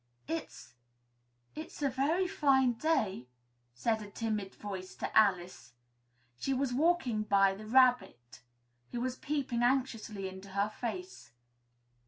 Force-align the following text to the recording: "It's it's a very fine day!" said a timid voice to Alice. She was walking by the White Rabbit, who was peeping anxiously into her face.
"It's 0.27 0.73
it's 1.53 1.83
a 1.83 1.87
very 1.89 2.27
fine 2.27 2.73
day!" 2.73 3.27
said 3.75 4.01
a 4.01 4.09
timid 4.09 4.55
voice 4.55 4.95
to 4.95 5.15
Alice. 5.15 5.73
She 6.39 6.55
was 6.55 6.73
walking 6.73 7.21
by 7.21 7.53
the 7.53 7.65
White 7.65 7.71
Rabbit, 7.71 8.41
who 8.91 8.99
was 8.99 9.15
peeping 9.17 9.61
anxiously 9.61 10.27
into 10.27 10.49
her 10.53 10.69
face. 10.71 11.33